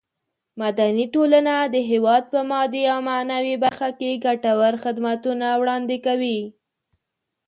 [0.61, 6.39] مدني ټولنه د هېواد په مادي او معنوي برخه کې ګټور خدمتونه وړاندې کوي.